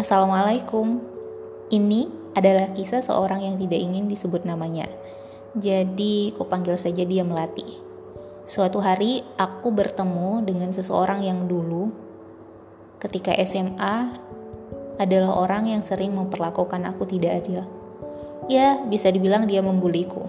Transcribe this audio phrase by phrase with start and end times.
[0.00, 0.96] Assalamualaikum.
[1.68, 4.88] Ini adalah kisah seorang yang tidak ingin disebut namanya.
[5.52, 7.68] Jadi, kupanggil saja dia Melati.
[8.48, 11.92] Suatu hari, aku bertemu dengan seseorang yang dulu
[12.96, 14.16] ketika SMA
[14.96, 17.68] adalah orang yang sering memperlakukan aku tidak adil.
[18.48, 20.24] Ya, bisa dibilang dia membuliku.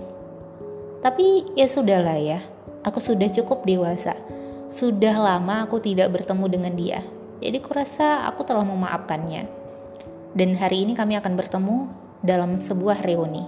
[1.00, 2.44] Tapi ya sudahlah ya,
[2.84, 4.20] aku sudah cukup dewasa.
[4.68, 7.00] Sudah lama aku tidak bertemu dengan dia.
[7.40, 9.61] Jadi kurasa aku telah memaafkannya.
[10.32, 11.78] Dan hari ini kami akan bertemu
[12.24, 13.44] dalam sebuah reuni.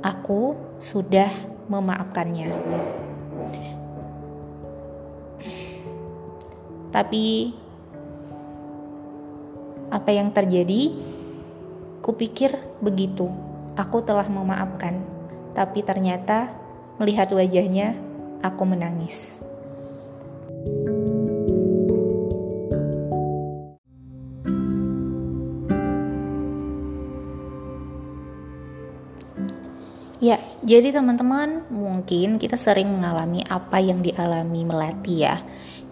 [0.00, 1.28] Aku sudah
[1.68, 2.50] memaafkannya.
[6.88, 7.24] Tapi
[9.92, 10.94] apa yang terjadi?
[12.00, 13.28] Kupikir begitu.
[13.76, 15.02] Aku telah memaafkan.
[15.52, 16.52] Tapi ternyata
[16.96, 17.96] melihat wajahnya,
[18.40, 19.42] aku menangis.
[30.64, 35.36] Jadi teman-teman, mungkin kita sering mengalami apa yang dialami Melati ya.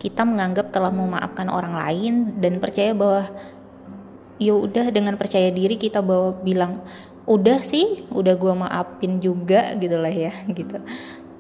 [0.01, 3.29] Kita menganggap telah memaafkan orang lain dan percaya bahwa
[4.41, 6.81] ya udah dengan percaya diri kita bawa bilang
[7.29, 10.81] udah sih, udah gua maafin juga gitu lah ya gitu.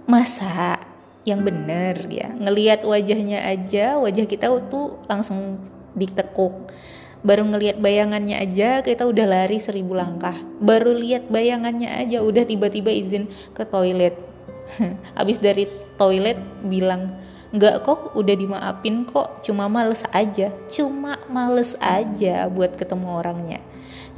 [0.04, 0.76] Masa
[1.24, 5.56] yang bener ya, ngelihat wajahnya aja, wajah kita tuh langsung
[5.96, 6.68] ditekuk
[7.22, 10.34] baru ngelihat bayangannya aja kita udah lari seribu langkah.
[10.58, 14.18] Baru lihat bayangannya aja udah tiba-tiba izin ke toilet.
[15.18, 17.14] Habis dari toilet bilang
[17.52, 23.60] nggak kok udah dimaafin kok cuma males aja cuma males aja buat ketemu orangnya.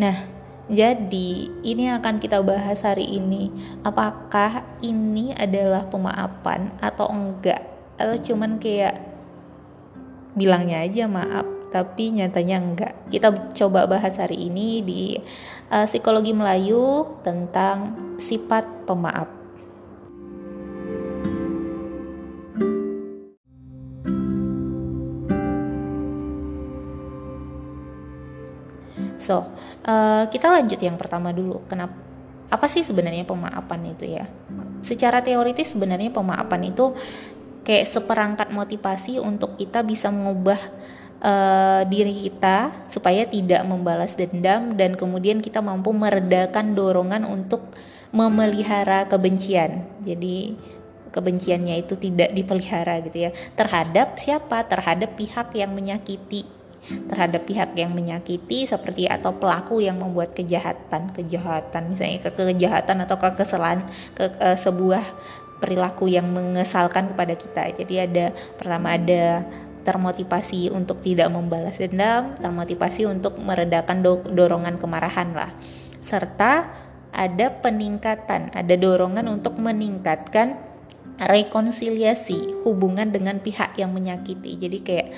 [0.00, 0.16] Nah
[0.64, 3.52] jadi ini akan kita bahas hari ini.
[3.84, 7.60] Apakah ini adalah pemaafan atau enggak?
[8.00, 8.96] Atau cuman kayak
[10.32, 12.94] bilangnya aja maaf tapi nyatanya enggak.
[13.10, 15.18] Kita coba bahas hari ini di
[15.74, 19.26] uh, psikologi Melayu tentang sifat pemaaf.
[29.18, 29.50] So,
[29.82, 31.58] uh, kita lanjut yang pertama dulu.
[31.66, 31.98] Kenapa?
[32.54, 34.30] Apa sih sebenarnya pemaafan itu ya?
[34.86, 36.94] Secara teoritis sebenarnya pemaafan itu
[37.66, 40.60] kayak seperangkat motivasi untuk kita bisa mengubah
[41.22, 47.74] uh, diri kita supaya tidak membalas dendam dan kemudian kita mampu meredakan dorongan untuk
[48.14, 49.86] memelihara kebencian.
[50.02, 50.54] Jadi
[51.14, 54.66] kebenciannya itu tidak dipelihara gitu ya terhadap siapa?
[54.66, 61.96] Terhadap pihak yang menyakiti terhadap pihak yang menyakiti seperti atau pelaku yang membuat kejahatan kejahatan
[61.96, 65.04] misalnya ke kejahatan atau kekesalan ke, ke sebuah
[65.64, 68.26] perilaku yang mengesalkan kepada kita jadi ada
[68.60, 69.48] pertama ada
[69.84, 75.52] termotivasi untuk tidak membalas dendam, termotivasi untuk meredakan do dorongan kemarahan lah.
[76.00, 76.72] Serta
[77.14, 80.58] ada peningkatan, ada dorongan untuk meningkatkan
[81.20, 84.58] rekonsiliasi hubungan dengan pihak yang menyakiti.
[84.58, 85.08] Jadi kayak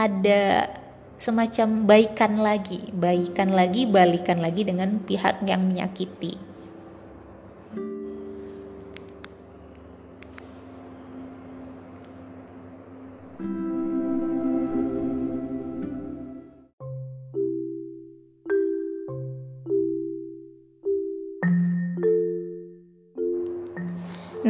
[0.00, 0.72] ada
[1.20, 6.49] semacam baikan lagi, baikan lagi, balikan lagi dengan pihak yang menyakiti.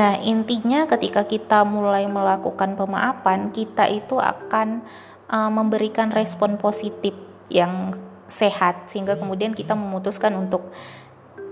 [0.01, 4.81] Nah, intinya ketika kita mulai melakukan pemaafan, kita itu akan
[5.29, 7.13] uh, memberikan respon positif
[7.53, 7.93] yang
[8.25, 10.73] sehat sehingga kemudian kita memutuskan untuk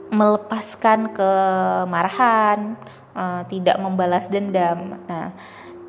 [0.09, 2.81] melepaskan kemarahan,
[3.13, 4.97] uh, tidak membalas dendam.
[5.05, 5.37] Nah,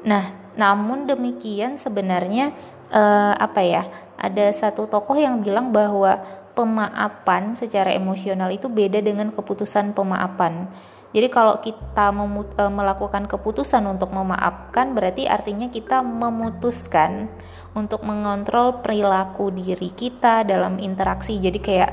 [0.03, 0.25] nah,
[0.59, 2.51] namun demikian sebenarnya
[2.91, 3.87] uh, apa ya?
[4.19, 6.19] Ada satu tokoh yang bilang bahwa
[6.59, 10.67] pemaafan secara emosional itu beda dengan keputusan pemaafan.
[11.09, 17.33] Jadi kalau kita memut, e, melakukan keputusan untuk memaafkan berarti artinya kita memutuskan
[17.73, 21.41] untuk mengontrol perilaku diri kita dalam interaksi.
[21.41, 21.91] Jadi kayak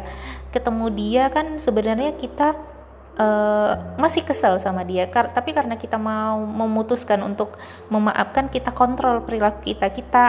[0.52, 2.75] ketemu dia kan sebenarnya kita
[3.16, 7.56] uh, masih kesel sama dia Kar tapi karena kita mau memutuskan untuk
[7.88, 10.24] memaafkan kita kontrol perilaku kita kita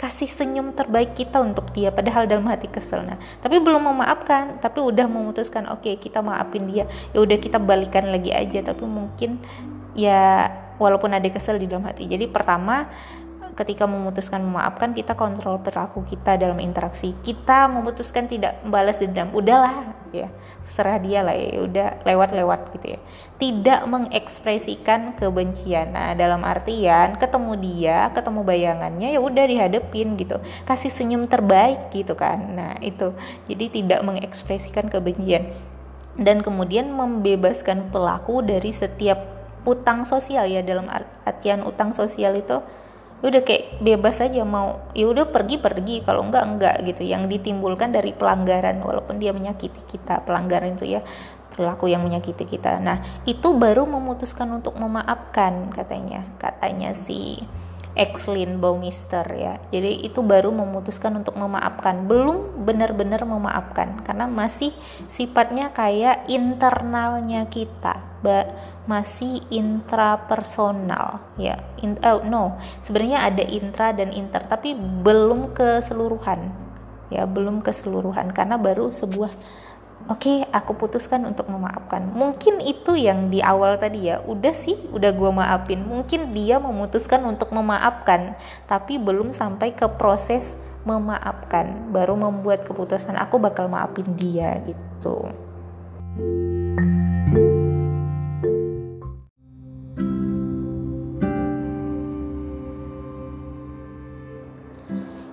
[0.00, 3.06] kasih senyum terbaik kita untuk dia padahal dalam hati kesel.
[3.06, 6.84] Nah tapi belum memaafkan tapi udah memutuskan oke okay, kita maafin dia
[7.14, 8.64] ya udah kita balikan lagi aja.
[8.64, 9.38] Tapi mungkin
[9.92, 10.50] ya
[10.80, 12.10] walaupun ada kesel di dalam hati.
[12.10, 12.90] Jadi pertama
[13.52, 17.12] ketika memutuskan memaafkan kita kontrol perilaku kita dalam interaksi.
[17.20, 20.28] Kita memutuskan tidak membalas dendam udahlah ya
[20.62, 23.00] terserah dia lah ya udah lewat-lewat gitu ya.
[23.36, 25.92] Tidak mengekspresikan kebencian.
[25.92, 30.38] Nah dalam artian ketemu dia ketemu bayangannya ya udah dihadepin gitu.
[30.64, 32.38] Kasih senyum terbaik gitu kan.
[32.56, 33.12] Nah itu.
[33.50, 35.52] Jadi tidak mengekspresikan kebencian.
[36.12, 39.32] Dan kemudian membebaskan pelaku dari setiap
[39.62, 40.90] utang sosial ya dalam
[41.24, 42.60] artian utang sosial itu
[43.22, 47.02] udah kayak bebas aja mau ya udah pergi pergi kalau enggak enggak gitu.
[47.06, 51.00] Yang ditimbulkan dari pelanggaran walaupun dia menyakiti kita pelanggaran itu ya
[51.52, 52.82] perilaku yang menyakiti kita.
[52.82, 52.98] Nah
[53.28, 57.44] itu baru memutuskan untuk memaafkan katanya katanya si
[57.92, 59.60] Exlin Baumister ya.
[59.68, 64.72] Jadi itu baru memutuskan untuk memaafkan, belum benar-benar memaafkan karena masih
[65.12, 68.00] sifatnya kayak internalnya kita,
[68.88, 71.60] masih intrapersonal ya.
[71.84, 76.64] In, oh, no, sebenarnya ada intra dan inter tapi belum keseluruhan.
[77.12, 79.28] Ya, belum keseluruhan karena baru sebuah
[80.10, 82.10] oke okay, aku putuskan untuk memaafkan.
[82.10, 84.18] Mungkin itu yang di awal tadi ya.
[84.26, 85.86] Udah sih udah gue maafin.
[85.86, 88.34] Mungkin dia memutuskan untuk memaafkan
[88.66, 91.92] tapi belum sampai ke proses memaafkan.
[91.94, 95.30] Baru membuat keputusan aku bakal maafin dia gitu.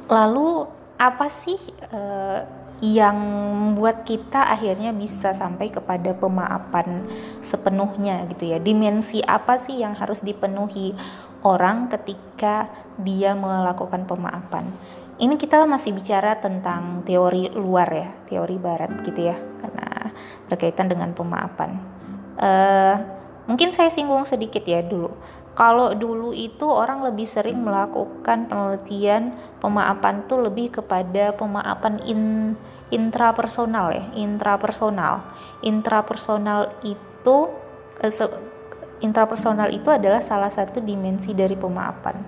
[0.10, 0.65] Lalu
[1.00, 1.56] apa sih
[1.94, 3.16] uh, yang
[3.76, 7.04] membuat kita akhirnya bisa sampai kepada pemaafan
[7.44, 8.58] sepenuhnya gitu ya.
[8.60, 10.96] Dimensi apa sih yang harus dipenuhi
[11.44, 14.72] orang ketika dia melakukan pemaafan?
[15.20, 20.16] Ini kita masih bicara tentang teori luar ya, teori barat gitu ya, karena
[20.48, 21.75] berkaitan dengan pemaafan.
[22.40, 22.96] Uh,
[23.44, 25.12] mungkin saya singgung sedikit ya dulu.
[25.57, 32.56] Kalau dulu itu orang lebih sering melakukan penelitian pemaafan tuh lebih kepada pemaafan in,
[32.90, 35.19] intrapersonal ya, intrapersonal.
[35.60, 37.38] Intrapersonal itu
[38.00, 38.13] eh,
[39.00, 42.19] intrapersonal itu adalah salah satu dimensi dari pemaafan.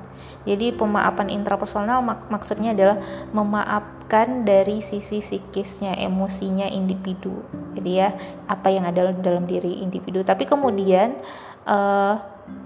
[0.47, 2.97] Jadi pemaafan intrapersonal mak maksudnya adalah
[3.35, 7.43] memaafkan dari sisi psikisnya, emosinya individu.
[7.77, 8.09] Jadi ya
[8.47, 10.25] apa yang ada dalam diri individu.
[10.25, 11.19] Tapi kemudian
[11.67, 12.15] uh,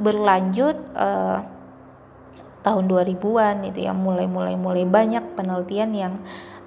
[0.01, 1.39] berlanjut uh,
[2.65, 6.13] tahun 2000-an itu ya mulai-mulai mulai banyak penelitian yang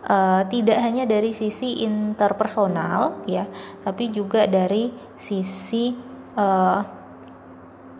[0.06, 3.50] uh, tidak hanya dari sisi interpersonal ya
[3.82, 5.91] tapi juga dari sisi
[6.38, 6.99] uh,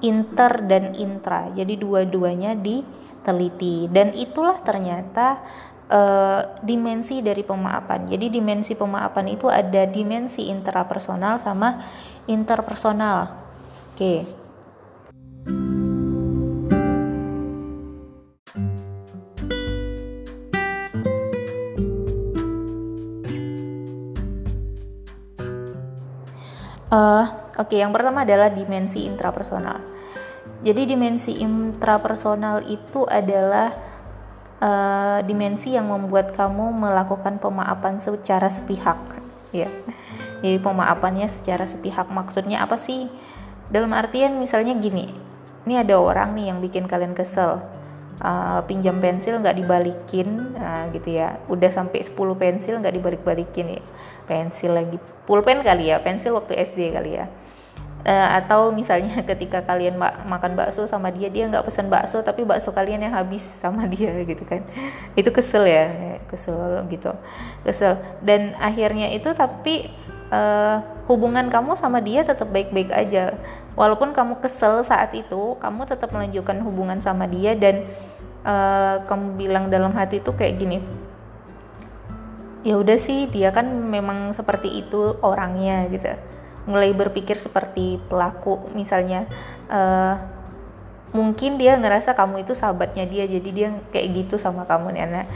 [0.03, 1.51] inter dan intra.
[1.51, 3.91] Jadi dua-duanya diteliti.
[3.91, 5.43] Dan itulah ternyata
[5.91, 11.83] uh, dimensi dari pemaafan jadi dimensi pemaafan itu ada dimensi intrapersonal sama
[12.31, 13.35] interpersonal.
[13.95, 13.99] Oke.
[13.99, 14.38] okay.
[26.89, 29.83] Uh, Oke, okay, yang pertama adalah dimensi intrapersonal.
[30.63, 33.75] Jadi dimensi intrapersonal itu adalah
[34.63, 38.97] uh, dimensi yang membuat kamu melakukan pemaafan secara sepihak,
[39.51, 39.67] ya.
[40.39, 43.11] Jadi pemaafannya secara sepihak maksudnya apa sih?
[43.69, 45.11] Dalam artian misalnya gini,
[45.67, 47.59] ini ada orang nih yang bikin kalian kesel,
[48.23, 51.39] uh, pinjam pensil nggak dibalikin, uh, gitu ya.
[51.47, 53.83] Udah sampai 10 pensil nggak dibalik-balikin ya.
[54.27, 57.27] Pensil lagi pulpen kali ya pensil waktu SD kali ya.
[58.07, 62.47] Uh, atau misalnya ketika kalian ma makan bakso sama dia dia nggak pesen bakso tapi
[62.47, 64.63] bakso kalian yang habis sama dia gitu kan.
[65.19, 65.85] Itu kesel ya
[66.31, 67.13] kesel gitu
[67.67, 67.99] kesel.
[68.23, 69.91] Dan akhirnya itu tapi
[70.33, 73.37] uh, hubungan kamu sama dia tetap baik-baik aja.
[73.79, 77.87] Walaupun kamu kesel saat itu kamu tetap melanjutkan hubungan sama dia dan
[78.45, 80.79] uh, kamu bilang dalam hati itu kayak gini.
[82.67, 86.11] Ya udah sih dia kan memang seperti itu orangnya gitu.
[86.69, 89.25] Mulai berpikir seperti pelaku misalnya
[89.73, 90.21] uh,
[91.13, 95.27] mungkin dia ngerasa kamu itu sahabatnya dia jadi dia kayak gitu sama kamu nih nah,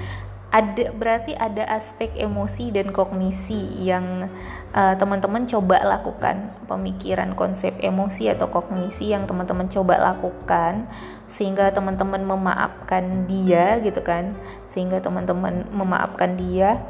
[0.52, 4.28] ada berarti ada aspek emosi dan kognisi yang
[4.76, 10.84] uh, teman-teman coba lakukan pemikiran konsep emosi atau kognisi yang teman-teman coba lakukan
[11.24, 14.36] sehingga teman-teman memaafkan dia gitu kan
[14.68, 16.84] sehingga teman-teman memaafkan dia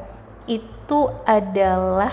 [0.50, 2.10] itu adalah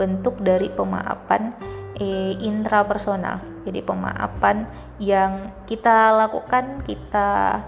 [0.00, 1.52] bentuk dari pemaafan
[2.00, 3.44] eh, intrapersonal.
[3.68, 4.64] Jadi pemaafan
[4.96, 7.60] yang kita lakukan kita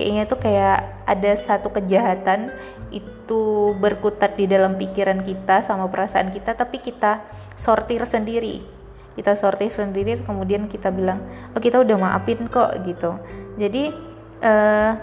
[0.00, 2.48] kayaknya tuh kayak ada satu kejahatan
[2.88, 7.20] itu berkutat di dalam pikiran kita sama perasaan kita tapi kita
[7.52, 8.64] sortir sendiri
[9.12, 11.20] kita sortir sendiri kemudian kita bilang
[11.52, 13.20] oh kita udah maafin kok gitu
[13.60, 13.92] jadi
[14.40, 14.96] uh,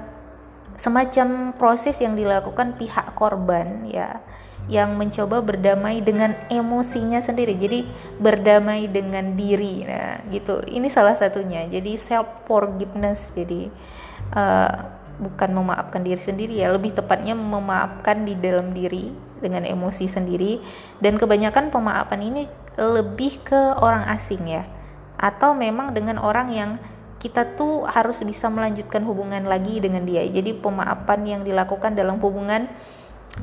[0.81, 4.17] semacam proses yang dilakukan pihak korban ya
[4.67, 7.55] yang mencoba berdamai dengan emosinya sendiri.
[7.55, 7.87] Jadi
[8.19, 9.87] berdamai dengan diri.
[9.87, 10.59] Nah, gitu.
[10.67, 11.63] Ini salah satunya.
[11.71, 13.31] Jadi self forgiveness.
[13.31, 13.71] Jadi
[14.33, 14.73] uh,
[15.17, 20.59] bukan memaafkan diri sendiri ya, lebih tepatnya memaafkan di dalam diri dengan emosi sendiri.
[20.99, 24.65] Dan kebanyakan pemaafan ini lebih ke orang asing ya.
[25.17, 26.71] Atau memang dengan orang yang
[27.17, 30.21] kita tuh harus bisa melanjutkan hubungan lagi dengan dia.
[30.25, 32.69] Jadi pemaafan yang dilakukan dalam hubungan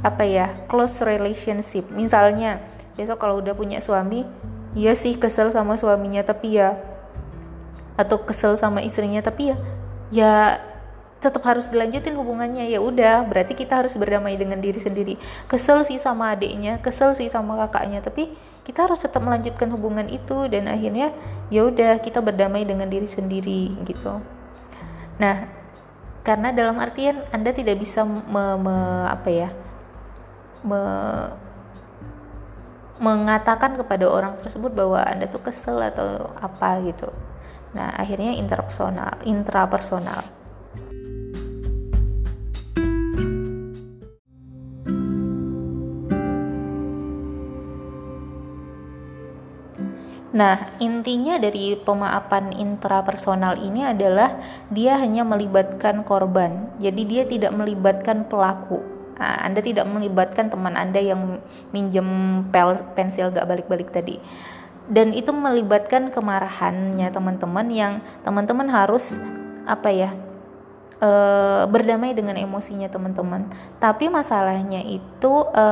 [0.02, 2.58] apa ya close relationship misalnya
[2.98, 4.26] besok kalau udah punya suami
[4.74, 6.74] ya sih kesel sama suaminya tapi ya
[7.94, 9.56] atau kesel sama istrinya tapi ya
[10.10, 10.32] ya
[11.24, 12.68] tetap harus dilanjutin hubungannya.
[12.68, 15.16] Ya udah berarti kita harus berdamai dengan diri sendiri.
[15.48, 18.28] Kesel sih sama adiknya kesel sih sama kakaknya tapi
[18.68, 21.16] kita harus tetap melanjutkan hubungan itu dan akhirnya
[21.48, 24.20] ya udah kita berdamai dengan diri sendiri gitu.
[25.16, 25.48] Nah
[26.24, 28.76] karena dalam artian anda tidak bisa me, me,
[29.08, 29.48] apa ya
[30.64, 30.80] me
[32.94, 37.08] mengatakan kepada orang tersebut bahwa anda tuh kesel atau apa gitu.
[37.74, 40.43] Nah akhirnya interpersonal intrapersonal
[50.34, 54.34] Nah, intinya dari pemaafan intrapersonal ini adalah
[54.66, 56.74] dia hanya melibatkan korban.
[56.82, 58.82] Jadi dia tidak melibatkan pelaku.
[59.14, 61.38] Nah, anda tidak melibatkan teman Anda yang
[61.70, 64.18] minjem pel pensil gak balik-balik tadi.
[64.90, 67.92] Dan itu melibatkan kemarahannya teman-teman yang
[68.26, 69.22] teman-teman harus
[69.70, 70.10] apa ya?
[70.98, 71.10] E,
[71.70, 73.48] berdamai dengan emosinya teman-teman.
[73.78, 75.64] Tapi masalahnya itu e,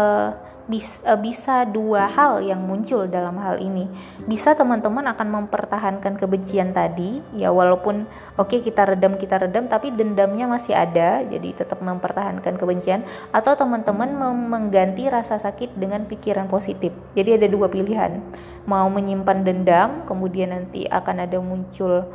[1.21, 3.85] bisa dua hal yang muncul dalam hal ini.
[4.25, 8.09] Bisa teman-teman akan mempertahankan kebencian tadi, ya walaupun
[8.41, 13.05] oke okay, kita redam kita redam, tapi dendamnya masih ada, jadi tetap mempertahankan kebencian.
[13.31, 14.17] Atau teman-teman
[14.49, 16.97] mengganti rasa sakit dengan pikiran positif.
[17.12, 18.25] Jadi ada dua pilihan,
[18.64, 22.09] mau menyimpan dendam, kemudian nanti akan ada muncul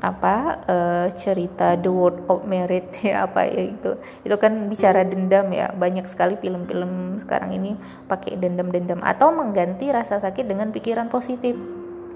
[0.00, 4.00] apa uh, cerita The Word of Merit ya apa ya itu.
[4.24, 5.70] Itu kan bicara dendam ya.
[5.76, 7.76] Banyak sekali film-film sekarang ini
[8.08, 11.54] pakai dendam-dendam atau mengganti rasa sakit dengan pikiran positif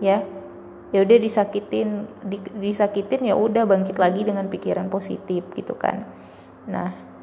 [0.00, 0.24] ya.
[0.94, 6.08] Ya udah disakitin di, disakitin ya udah bangkit lagi dengan pikiran positif gitu kan.
[6.70, 7.14] Nah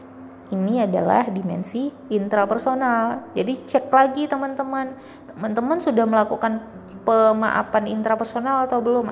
[0.52, 3.32] ini adalah dimensi intrapersonal.
[3.32, 4.94] Jadi cek lagi teman-teman.
[5.32, 6.60] Teman-teman sudah melakukan
[7.02, 9.10] pemaafan intrapersonal atau belum?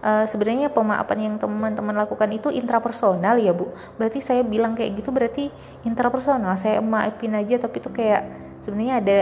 [0.00, 3.68] Uh, sebenarnya pemaafan yang teman-teman lakukan itu intrapersonal ya bu.
[4.00, 5.52] Berarti saya bilang kayak gitu berarti
[5.84, 6.56] intrapersonal.
[6.56, 8.24] Saya maafin aja tapi itu kayak
[8.64, 9.18] sebenarnya ada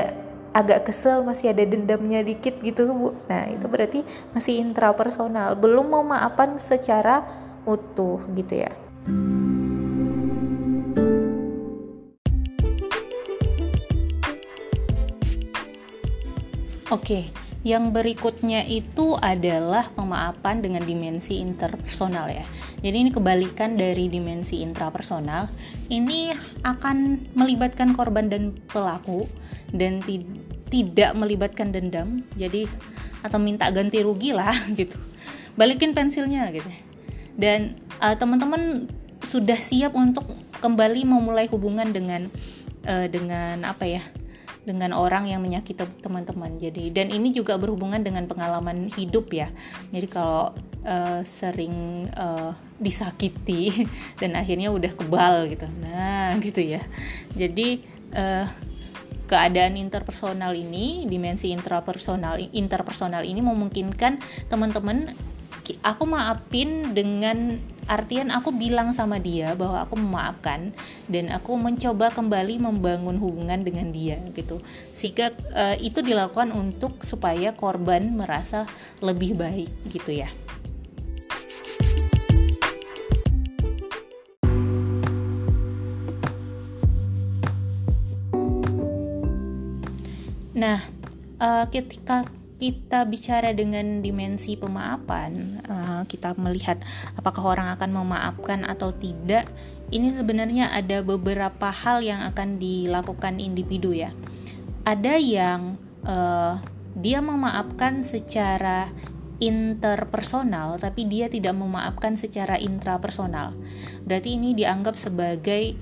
[0.55, 3.11] agak kesel masih ada dendamnya dikit gitu bu.
[3.27, 4.00] Nah itu berarti
[4.33, 5.59] masih intrapersonal.
[5.59, 7.27] Belum mau maafan secara
[7.67, 8.73] utuh gitu ya.
[16.88, 22.47] Oke, okay yang berikutnya itu adalah pemaafan dengan dimensi interpersonal ya.
[22.87, 25.50] Jadi ini kebalikan dari dimensi intrapersonal.
[25.91, 29.27] Ini akan melibatkan korban dan pelaku
[29.75, 29.99] dan
[30.71, 32.23] tidak melibatkan dendam.
[32.38, 32.71] Jadi
[33.27, 34.95] atau minta ganti rugi lah gitu.
[35.59, 36.71] Balikin pensilnya gitu.
[37.35, 38.87] Dan uh, teman-teman
[39.27, 40.23] sudah siap untuk
[40.62, 42.31] kembali memulai hubungan dengan
[42.87, 44.03] uh, dengan apa ya?
[44.65, 46.57] Dengan orang yang menyakiti teman-teman.
[46.59, 49.49] Jadi dan ini juga berhubungan dengan pengalaman hidup ya.
[49.91, 53.87] Jadi kalau uh, sering uh, disakiti
[54.21, 55.67] dan akhirnya udah kebal gitu.
[55.83, 56.83] Nah, gitu ya.
[57.35, 57.83] Jadi
[58.15, 58.47] uh,
[59.29, 65.12] keadaan interpersonal ini, dimensi intrapersonal interpersonal ini memungkinkan teman-teman
[65.85, 70.77] aku maafin dengan artian aku bilang sama dia bahwa aku memaafkan
[71.09, 74.61] dan aku mencoba kembali membangun hubungan dengan dia gitu.
[74.93, 78.69] Sehingga uh, itu dilakukan untuk supaya korban merasa
[79.01, 80.29] lebih baik gitu ya.
[90.59, 90.83] Nah,
[91.39, 92.27] uh, ketika
[92.59, 96.83] kita bicara dengan dimensi pemaafan, uh, kita melihat
[97.15, 99.47] apakah orang akan memaafkan atau tidak.
[99.88, 104.11] Ini sebenarnya ada beberapa hal yang akan dilakukan individu ya.
[104.83, 106.59] Ada yang uh,
[106.99, 108.91] dia memaafkan secara
[109.38, 113.55] interpersonal, tapi dia tidak memaafkan secara intrapersonal.
[114.03, 115.79] Berarti ini dianggap sebagai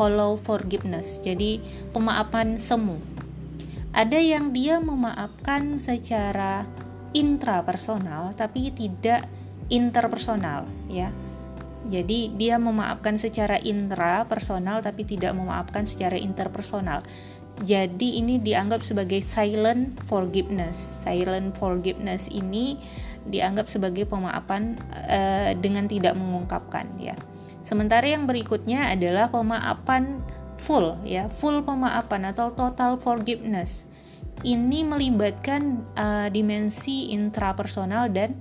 [0.00, 1.20] hollow forgiveness.
[1.20, 1.60] Jadi
[1.92, 3.11] pemaafan semu
[3.92, 6.64] ada yang dia memaafkan secara
[7.12, 9.28] intrapersonal tapi tidak
[9.68, 11.12] interpersonal ya.
[11.82, 17.02] Jadi dia memaafkan secara intra personal tapi tidak memaafkan secara interpersonal.
[17.60, 21.02] Jadi ini dianggap sebagai silent forgiveness.
[21.04, 22.80] Silent forgiveness ini
[23.28, 27.18] dianggap sebagai pemaafan uh, dengan tidak mengungkapkan ya.
[27.62, 30.22] Sementara yang berikutnya adalah pemaafan
[30.62, 33.90] full ya, full pemaafan atau total forgiveness.
[34.42, 38.38] Ini melibatkan uh, dimensi intrapersonal dan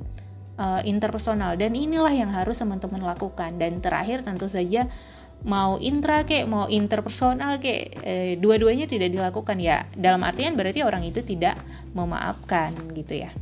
[0.61, 1.57] uh, interpersonal.
[1.57, 3.57] Dan inilah yang harus teman-teman lakukan.
[3.57, 4.89] Dan terakhir tentu saja
[5.41, 9.89] mau intra kek mau interpersonal kek eh, dua-duanya tidak dilakukan ya.
[9.93, 11.57] Dalam artian berarti orang itu tidak
[11.93, 13.33] memaafkan gitu ya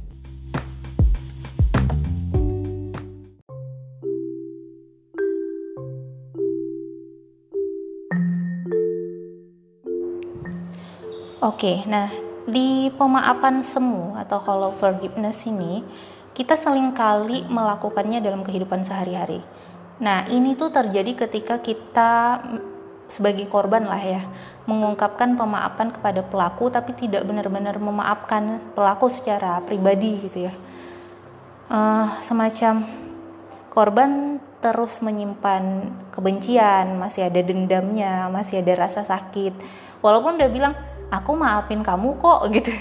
[11.40, 12.12] Oke, nah
[12.44, 15.88] di pemaafan semu atau hollow forgiveness ini
[16.36, 19.40] kita sering kali melakukannya dalam kehidupan sehari-hari.
[20.04, 22.44] Nah, ini tuh terjadi ketika kita
[23.08, 24.28] sebagai korban lah ya,
[24.68, 30.54] mengungkapkan pemaafan kepada pelaku tapi tidak benar-benar memaafkan pelaku secara pribadi gitu ya.
[31.72, 32.84] Uh, semacam
[33.72, 39.56] korban terus menyimpan kebencian, masih ada dendamnya, masih ada rasa sakit.
[40.04, 40.76] Walaupun udah bilang,
[41.10, 42.72] aku maafin kamu kok gitu.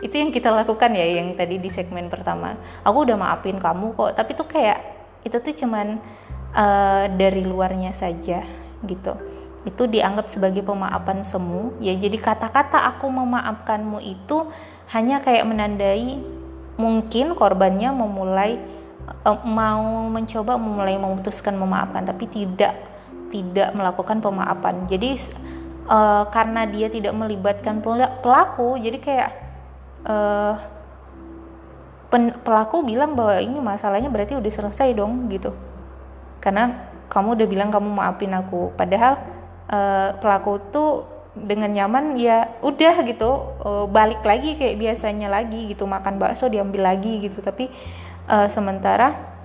[0.00, 2.56] Itu yang kita lakukan ya yang tadi di segmen pertama.
[2.84, 4.78] Aku udah maafin kamu kok tapi tuh kayak
[5.24, 5.98] itu tuh cuman
[6.52, 8.44] uh, dari luarnya saja
[8.84, 9.14] gitu.
[9.66, 11.74] Itu dianggap sebagai pemaafan semu.
[11.80, 14.48] Ya jadi kata-kata aku memaafkanmu itu
[14.92, 16.20] hanya kayak menandai
[16.76, 18.60] mungkin korbannya memulai
[19.24, 22.76] uh, mau mencoba memulai memutuskan memaafkan tapi tidak
[23.32, 24.86] tidak melakukan pemaafan.
[24.86, 25.18] Jadi
[25.88, 27.82] uh, karena dia tidak melibatkan
[28.22, 29.30] pelaku jadi kayak
[30.06, 30.54] uh,
[32.10, 35.52] pen, pelaku bilang bahwa ini masalahnya berarti udah selesai dong gitu.
[36.38, 38.74] Karena kamu udah bilang kamu maafin aku.
[38.78, 39.18] Padahal
[39.70, 40.90] uh, pelaku tuh
[41.36, 43.30] dengan nyaman ya udah gitu.
[43.62, 45.84] Uh, balik lagi kayak biasanya lagi gitu.
[45.84, 47.42] Makan bakso diambil lagi gitu.
[47.42, 47.68] Tapi
[48.30, 49.35] uh, sementara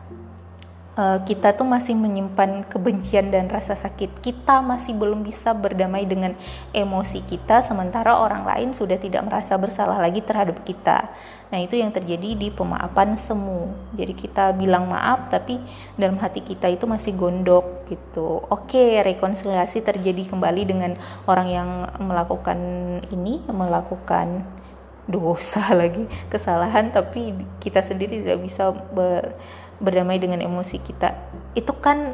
[0.95, 4.19] uh, kita tuh masih menyimpan kebencian dan rasa sakit.
[4.19, 6.35] Kita masih belum bisa berdamai dengan
[6.75, 11.11] emosi kita, sementara orang lain sudah tidak merasa bersalah lagi terhadap kita.
[11.51, 13.75] Nah, itu yang terjadi di pemaafan semu.
[13.99, 15.59] Jadi kita bilang maaf, tapi
[15.99, 18.39] dalam hati kita itu masih gondok gitu.
[18.47, 20.91] Oke, rekonsiliasi terjadi kembali dengan
[21.27, 22.59] orang yang melakukan
[23.11, 24.47] ini, melakukan
[25.09, 29.33] dosa lagi, kesalahan, tapi kita sendiri tidak bisa ber
[29.81, 31.17] berdamai dengan emosi kita.
[31.57, 32.13] Itu kan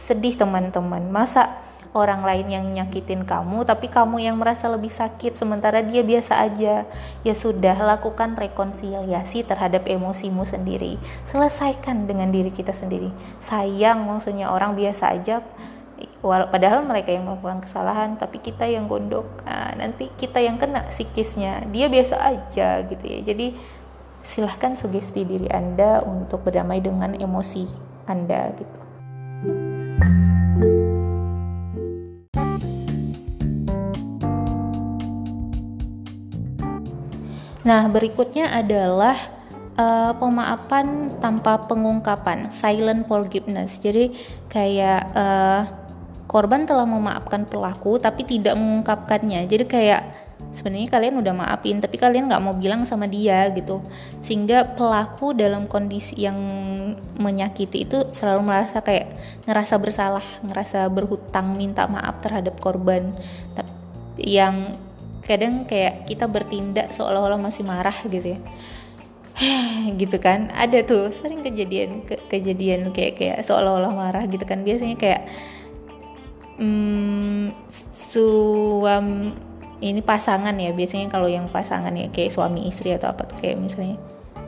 [0.00, 1.12] sedih teman-teman.
[1.12, 1.60] Masa
[1.92, 6.88] orang lain yang nyakitin kamu tapi kamu yang merasa lebih sakit sementara dia biasa aja.
[7.20, 10.96] Ya sudah lakukan rekonsiliasi terhadap emosimu sendiri.
[11.28, 13.12] Selesaikan dengan diri kita sendiri.
[13.44, 15.44] Sayang maksudnya orang biasa aja
[16.22, 21.66] padahal mereka yang melakukan kesalahan tapi kita yang gondok nah, nanti kita yang kena psikisnya
[21.68, 23.56] dia biasa aja gitu ya jadi
[24.20, 27.64] silahkan sugesti diri Anda untuk berdamai dengan emosi
[28.04, 28.80] Anda gitu.
[37.60, 39.14] Nah, berikutnya adalah
[39.76, 43.78] uh, pemaafan tanpa pengungkapan, silent forgiveness.
[43.78, 44.16] Jadi
[44.48, 45.79] kayak uh,
[46.30, 49.50] korban telah memaafkan pelaku tapi tidak mengungkapkannya.
[49.50, 50.02] Jadi kayak
[50.54, 53.82] sebenarnya kalian udah maafin tapi kalian nggak mau bilang sama dia gitu.
[54.22, 56.38] Sehingga pelaku dalam kondisi yang
[57.18, 59.10] menyakiti itu selalu merasa kayak
[59.50, 63.10] ngerasa bersalah ngerasa berhutang minta maaf terhadap korban.
[64.14, 64.78] Yang
[65.26, 68.40] kadang kayak kita bertindak seolah-olah masih marah gitu ya.
[69.98, 70.46] Gitu kan?
[70.54, 74.62] Ada tuh sering kejadian ke, kejadian kayak kayak seolah-olah marah gitu kan.
[74.62, 75.26] Biasanya kayak
[76.60, 77.56] hmm,
[78.12, 79.32] suam
[79.80, 83.96] ini pasangan ya biasanya kalau yang pasangan ya kayak suami istri atau apa kayak misalnya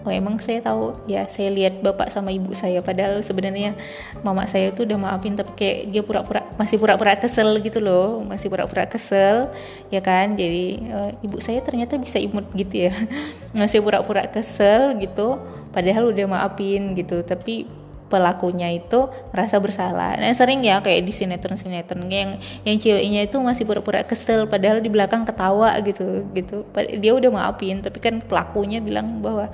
[0.03, 3.79] oh emang saya tahu ya saya lihat bapak sama ibu saya padahal sebenarnya
[4.27, 8.51] mama saya tuh udah maafin tapi kayak dia pura-pura masih pura-pura kesel gitu loh masih
[8.51, 9.49] pura-pura kesel
[9.95, 10.35] ya kan?
[10.35, 12.93] Jadi uh, ibu saya ternyata bisa imut gitu ya
[13.57, 15.39] masih pura-pura kesel gitu
[15.71, 17.65] padahal udah maafin gitu tapi
[18.13, 20.21] pelakunya itu merasa bersalah.
[20.21, 22.37] Nah sering ya kayak di sinetron-sinetron yang
[22.69, 26.69] yang ceweknya itu masih pura-pura kesel padahal di belakang ketawa gitu gitu.
[27.01, 29.49] Dia udah maafin tapi kan pelakunya bilang bahwa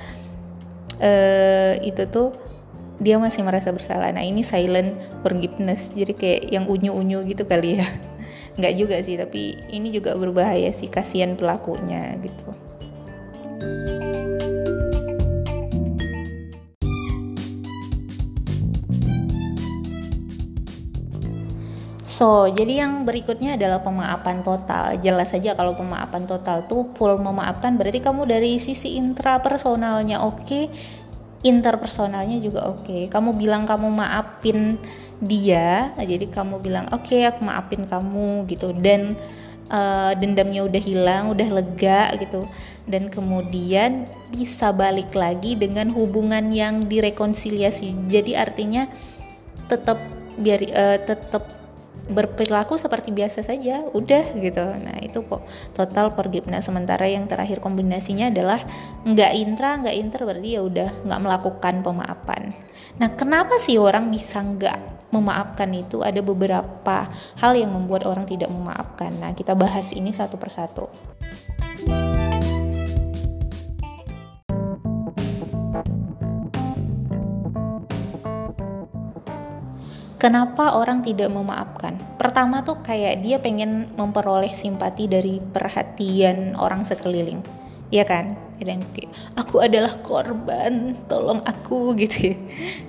[0.99, 2.35] uh, itu tuh
[2.99, 4.11] dia masih merasa bersalah.
[4.11, 7.87] Nah ini silent forgiveness jadi kayak yang unyu-unyu gitu kali ya.
[8.59, 12.51] Nggak juga sih tapi ini juga berbahaya sih kasihan pelakunya gitu.
[22.19, 24.99] So, jadi yang berikutnya adalah pemaafan total.
[24.99, 30.67] Jelas saja kalau pemaafan total tuh full memaafkan berarti kamu dari sisi intrapersonalnya oke, okay,
[31.47, 32.83] interpersonalnya juga oke.
[32.83, 33.03] Okay.
[33.07, 34.83] Kamu bilang kamu maafin
[35.23, 39.15] dia, jadi kamu bilang oke okay, aku maafin kamu gitu dan
[39.71, 42.51] uh, dendamnya udah hilang, udah lega gitu.
[42.83, 48.11] Dan kemudian bisa balik lagi dengan hubungan yang direkonsiliasi.
[48.11, 48.91] Jadi artinya
[49.71, 50.03] tetap
[50.35, 51.58] biar uh, tetap
[52.09, 54.64] berperilaku seperti biasa saja udah gitu.
[54.64, 55.44] Nah itu kok
[55.77, 58.61] total forgiveness sementara yang terakhir kombinasinya adalah
[59.05, 62.42] nggak intra nggak inter berarti ya udah nggak melakukan pemaafan.
[62.97, 66.01] Nah kenapa sih orang bisa nggak memaafkan itu?
[66.01, 69.12] Ada beberapa hal yang membuat orang tidak memaafkan.
[69.21, 70.88] Nah kita bahas ini satu persatu
[80.19, 81.95] Kenapa orang tidak memaafkan?
[82.19, 87.39] Pertama tuh kayak dia pengen memperoleh simpati dari perhatian orang sekeliling.
[87.95, 88.35] Ya kan?
[88.59, 88.83] Dan
[89.39, 92.37] aku adalah korban, tolong aku gitu ya.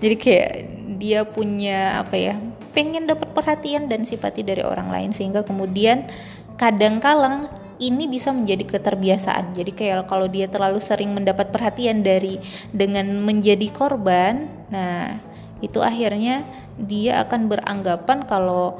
[0.02, 0.52] Jadi kayak
[0.98, 2.36] dia punya apa ya?
[2.74, 6.10] Pengen dapat perhatian dan simpati dari orang lain sehingga kemudian
[6.58, 7.46] kadang kala
[7.80, 9.54] ini bisa menjadi keterbiasaan.
[9.54, 12.42] Jadi kayak kalau dia terlalu sering mendapat perhatian dari
[12.76, 15.29] dengan menjadi korban, nah
[15.60, 16.44] itu akhirnya
[16.80, 18.80] dia akan beranggapan kalau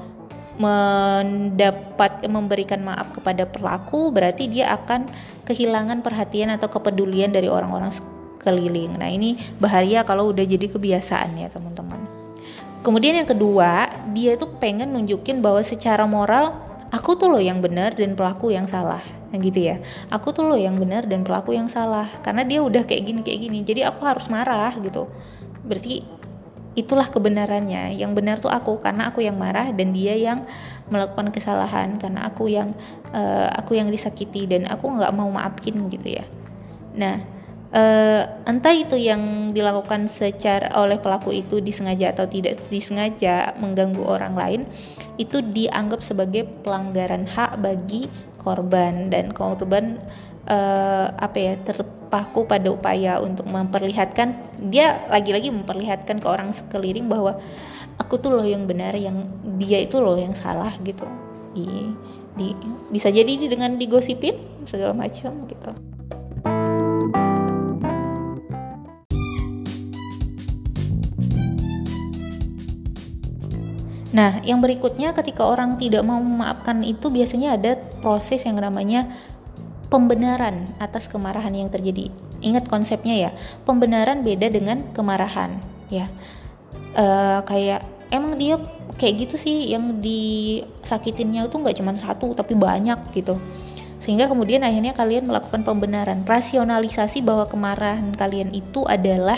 [0.60, 5.08] mendapat memberikan maaf kepada pelaku berarti dia akan
[5.48, 9.00] kehilangan perhatian atau kepedulian dari orang-orang sekeliling.
[9.00, 12.04] Nah, ini bahaya kalau udah jadi kebiasaan ya, teman-teman.
[12.84, 16.56] Kemudian yang kedua, dia itu pengen nunjukin bahwa secara moral
[16.92, 19.04] aku tuh loh yang benar dan pelaku yang salah.
[19.32, 19.80] Nah, gitu ya.
[20.12, 23.40] Aku tuh loh yang benar dan pelaku yang salah karena dia udah kayak gini kayak
[23.48, 23.60] gini.
[23.64, 25.08] Jadi aku harus marah gitu.
[25.64, 26.19] Berarti
[26.80, 27.94] itulah kebenarannya.
[27.96, 30.48] Yang benar tuh aku karena aku yang marah dan dia yang
[30.88, 32.74] melakukan kesalahan karena aku yang
[33.12, 36.26] uh, aku yang disakiti dan aku nggak mau maafin gitu ya.
[36.96, 37.22] Nah
[37.76, 44.34] uh, entah itu yang dilakukan secara oleh pelaku itu disengaja atau tidak disengaja mengganggu orang
[44.34, 44.62] lain
[45.20, 49.12] itu dianggap sebagai pelanggaran hak bagi korban.
[49.12, 50.00] Dan korban
[50.50, 54.34] uh, apa ya terpaku pada upaya untuk memperlihatkan
[54.68, 57.38] dia lagi-lagi memperlihatkan ke orang sekeliling bahwa
[58.02, 59.30] aku tuh loh yang benar yang
[59.62, 61.06] dia itu loh yang salah gitu.
[61.50, 61.66] Di,
[62.38, 62.54] di
[62.94, 65.72] bisa jadi dengan digosipin segala macam gitu.
[74.10, 79.06] Nah, yang berikutnya ketika orang tidak mau memaafkan itu biasanya ada proses yang namanya
[79.90, 82.14] pembenaran atas kemarahan yang terjadi.
[82.40, 83.32] Ingat konsepnya ya,
[83.66, 85.60] pembenaran beda dengan kemarahan,
[85.92, 86.08] ya.
[86.94, 88.58] Uh, kayak emang dia
[88.98, 93.38] kayak gitu sih yang disakitinnya itu nggak cuma satu tapi banyak gitu.
[94.00, 96.24] Sehingga kemudian akhirnya kalian melakukan pembenaran.
[96.24, 99.38] Rasionalisasi bahwa kemarahan kalian itu adalah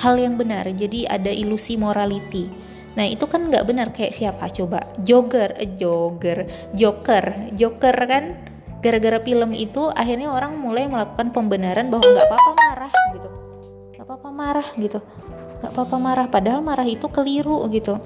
[0.00, 2.48] hal yang benar jadi ada ilusi morality.
[2.92, 4.48] Nah itu kan nggak benar kayak siapa?
[4.52, 8.51] Coba jogger eh, jogger joker joker kan
[8.82, 13.28] gara-gara film itu akhirnya orang mulai melakukan pembenaran bahwa nggak apa-apa marah gitu.
[13.94, 14.98] Nggak apa-apa marah gitu.
[15.62, 18.02] Nggak apa-apa marah padahal marah itu keliru gitu.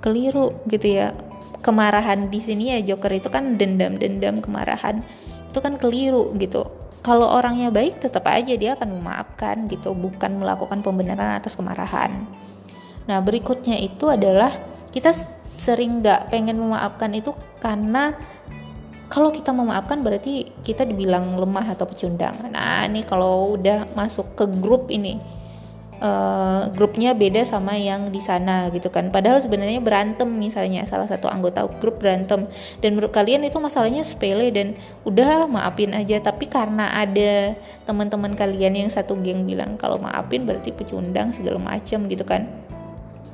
[0.00, 1.12] Keliru gitu ya.
[1.60, 5.04] Kemarahan di sini ya Joker itu kan dendam-dendam kemarahan
[5.52, 6.64] itu kan keliru gitu.
[7.04, 9.92] Kalau orangnya baik tetap aja dia akan memaafkan gitu.
[9.92, 12.24] Bukan melakukan pembenaran atas kemarahan.
[13.04, 14.48] Nah berikutnya itu adalah
[14.88, 15.12] kita
[15.60, 18.16] sering nggak pengen memaafkan itu karena
[19.10, 22.38] kalau kita memaafkan berarti kita dibilang lemah atau pecundang.
[22.46, 25.18] Nah, ini kalau udah masuk ke grup ini,
[25.98, 29.10] uh, grupnya beda sama yang di sana gitu kan.
[29.10, 32.46] Padahal sebenarnya berantem misalnya salah satu anggota grup berantem
[32.78, 36.22] dan menurut kalian itu masalahnya sepele dan udah maafin aja.
[36.22, 37.58] Tapi karena ada
[37.90, 42.46] teman-teman kalian yang satu geng bilang kalau maafin berarti pecundang segala macam gitu kan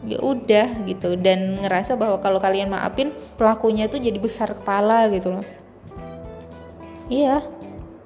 [0.07, 5.35] ya udah gitu dan ngerasa bahwa kalau kalian maafin pelakunya tuh jadi besar kepala gitu
[5.35, 5.66] loh
[7.11, 7.43] iya.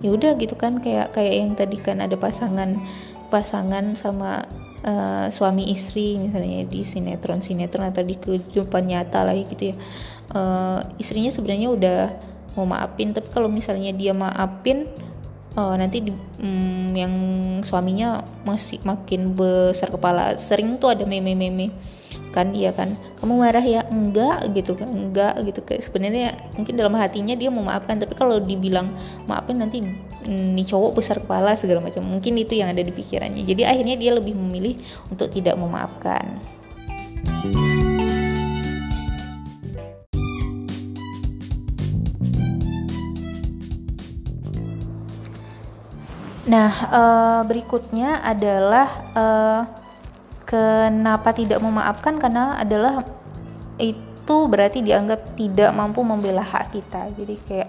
[0.00, 2.80] Ya udah gitu kan kayak kayak yang tadi kan ada pasangan
[3.28, 4.40] pasangan sama
[4.80, 9.76] uh, suami istri misalnya di sinetron sinetron atau di kehidupan nyata lagi gitu ya.
[10.32, 12.00] Uh, istrinya sebenarnya udah
[12.56, 14.88] mau maafin tapi kalau misalnya dia maafin
[15.54, 17.14] uh, nanti di, um, yang
[17.60, 20.32] suaminya masih makin besar kepala.
[20.40, 21.70] Sering tuh ada meme-meme
[22.30, 22.94] kan iya kan?
[23.18, 23.82] Kamu marah ya?
[23.90, 24.78] Enggak gitu.
[24.78, 25.60] Kan enggak gitu.
[25.66, 28.92] Kayak sebenarnya mungkin dalam hatinya dia mau maafkan tapi kalau dibilang
[29.26, 32.06] maafin nanti mm, nih cowok besar kepala segala macam.
[32.06, 33.42] Mungkin itu yang ada di pikirannya.
[33.46, 34.78] Jadi akhirnya dia lebih memilih
[35.10, 36.40] untuk tidak memaafkan.
[46.50, 49.62] Nah, uh, berikutnya adalah uh,
[50.50, 53.06] kenapa tidak memaafkan karena adalah
[53.78, 57.14] itu berarti dianggap tidak mampu membela hak kita.
[57.14, 57.68] Jadi kayak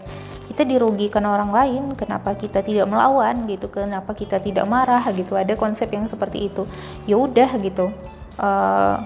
[0.50, 5.38] kita dirugikan orang lain, kenapa kita tidak melawan gitu, kenapa kita tidak marah gitu.
[5.38, 6.66] Ada konsep yang seperti itu.
[7.06, 7.94] Ya udah gitu.
[8.42, 8.98] Uh,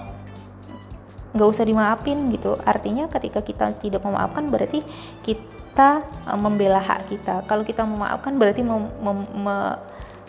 [1.35, 4.79] nggak usah dimaafin gitu artinya ketika kita tidak memaafkan berarti
[5.19, 9.75] kita uh, membela hak kita kalau kita memaafkan berarti mem, mem, me,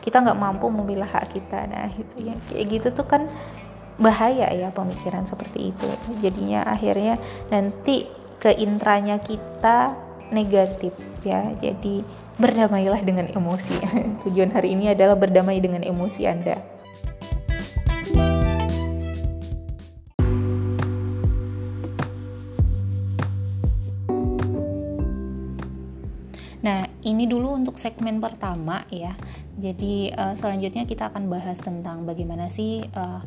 [0.07, 1.67] kita nggak mampu membela hak kita.
[1.67, 3.27] Nah itu yang kayak gitu tuh kan
[3.99, 5.89] bahaya ya pemikiran seperti itu.
[6.23, 7.19] Jadinya akhirnya
[7.51, 8.07] nanti
[8.39, 9.99] ke intranya kita
[10.31, 10.95] negatif
[11.27, 11.51] ya.
[11.59, 12.07] Jadi
[12.39, 13.75] berdamailah dengan emosi.
[14.23, 16.76] Tujuan hari ini adalah berdamai dengan emosi anda
[27.07, 29.15] ini dulu untuk segmen pertama ya.
[29.55, 33.23] Jadi uh, selanjutnya kita akan bahas tentang bagaimana sih uh,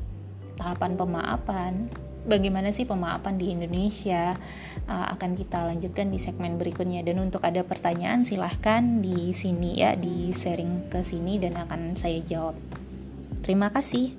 [0.59, 1.87] tahapan pemaafan,
[2.27, 4.35] bagaimana sih pemaafan di Indonesia
[4.91, 7.07] uh, akan kita lanjutkan di segmen berikutnya.
[7.07, 12.19] Dan untuk ada pertanyaan silahkan di sini ya, di sharing ke sini dan akan saya
[12.19, 12.59] jawab.
[13.39, 14.11] Terima kasih.